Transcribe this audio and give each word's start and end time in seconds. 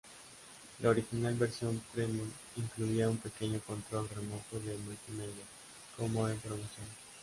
La 0.79 0.89
original 0.89 1.35
versión 1.35 1.79
Premium 1.93 2.27
incluía 2.55 3.07
un 3.07 3.17
pequeño 3.17 3.59
control 3.59 4.09
remoto 4.09 4.59
de 4.65 4.75
multimedia 4.75 5.45
como 5.95 6.27
en 6.27 6.39
promoción. 6.39 6.87